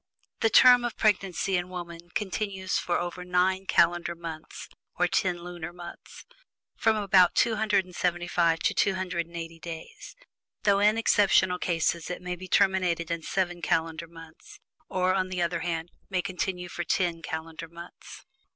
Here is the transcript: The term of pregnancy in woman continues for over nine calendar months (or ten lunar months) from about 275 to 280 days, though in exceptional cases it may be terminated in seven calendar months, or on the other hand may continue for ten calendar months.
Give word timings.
The 0.39 0.49
term 0.49 0.83
of 0.83 0.97
pregnancy 0.97 1.55
in 1.57 1.69
woman 1.69 2.09
continues 2.15 2.79
for 2.79 2.99
over 2.99 3.23
nine 3.23 3.67
calendar 3.67 4.15
months 4.15 4.67
(or 4.97 5.05
ten 5.07 5.37
lunar 5.43 5.71
months) 5.71 6.25
from 6.75 6.95
about 6.95 7.35
275 7.35 8.59
to 8.61 8.73
280 8.73 9.59
days, 9.59 10.15
though 10.63 10.79
in 10.79 10.97
exceptional 10.97 11.59
cases 11.59 12.09
it 12.09 12.23
may 12.23 12.35
be 12.35 12.47
terminated 12.47 13.11
in 13.11 13.21
seven 13.21 13.61
calendar 13.61 14.07
months, 14.07 14.59
or 14.89 15.13
on 15.13 15.29
the 15.29 15.39
other 15.39 15.59
hand 15.59 15.91
may 16.09 16.23
continue 16.23 16.67
for 16.67 16.83
ten 16.83 17.21
calendar 17.21 17.67
months. 17.67 18.25